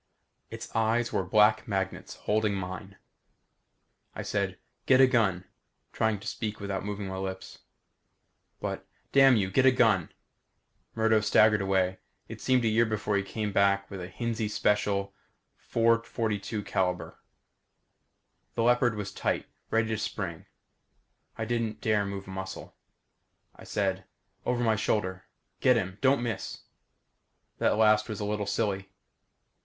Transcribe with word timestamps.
It's 0.49 0.75
eyes 0.75 1.13
were 1.13 1.23
black 1.23 1.67
magnets, 1.67 2.15
holding 2.15 2.55
mine. 2.55 2.97
I 4.15 4.23
said, 4.23 4.57
"Get 4.87 4.99
a 4.99 5.05
gun," 5.05 5.43
trying 5.93 6.19
to 6.21 6.25
speak 6.27 6.59
without 6.59 6.83
moving 6.83 7.05
my 7.07 7.17
lips. 7.19 7.59
"But" 8.59 8.87
"Damn 9.11 9.35
you 9.35 9.51
get 9.51 9.67
a 9.67 9.71
gun!" 9.71 10.11
Murdo 10.95 11.21
staggered 11.21 11.61
away. 11.61 11.99
It 12.27 12.41
seemed 12.41 12.65
a 12.65 12.67
year 12.67 12.87
before 12.87 13.15
he 13.15 13.21
came 13.21 13.51
back 13.51 13.91
with 13.91 14.01
a 14.01 14.07
Hinzie 14.07 14.47
Special 14.49 15.13
.442. 15.71 17.15
The 18.55 18.63
leopard 18.63 18.95
was 18.95 19.11
tight, 19.11 19.45
ready 19.69 19.89
to 19.89 19.99
spring. 19.99 20.47
I 21.37 21.45
didn't 21.45 21.79
dare 21.79 22.07
move 22.07 22.25
a 22.27 22.31
muscle. 22.31 22.75
I 23.55 23.65
said, 23.65 24.05
"Over 24.47 24.63
my 24.63 24.75
shoulder. 24.75 25.25
Get 25.59 25.75
him. 25.77 25.99
Don't 26.01 26.23
miss." 26.23 26.61
That 27.59 27.77
last 27.77 28.09
was 28.09 28.19
a 28.19 28.25
little 28.25 28.47
silly. 28.47 28.89